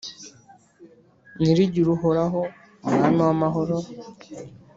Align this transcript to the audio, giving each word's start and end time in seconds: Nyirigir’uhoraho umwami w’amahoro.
Nyirigir’uhoraho 1.39 2.41
umwami 2.87 3.19
w’amahoro. 3.25 3.77